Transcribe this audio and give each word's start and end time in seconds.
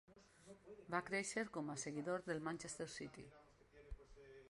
Va 0.95 1.01
créixer 1.09 1.45
com 1.59 1.71
a 1.73 1.77
seguidor 1.83 2.25
del 2.31 2.43
Manchester 2.49 2.91
City. 2.99 3.31